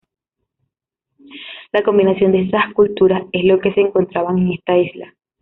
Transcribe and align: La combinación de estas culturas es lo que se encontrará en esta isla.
La 1.71 1.83
combinación 1.83 2.31
de 2.31 2.41
estas 2.45 2.73
culturas 2.73 3.21
es 3.33 3.45
lo 3.45 3.59
que 3.59 3.71
se 3.71 3.81
encontrará 3.81 4.31
en 4.31 4.53
esta 4.53 4.75
isla. 4.75 5.13